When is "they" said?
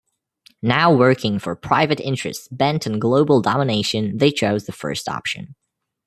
4.17-4.31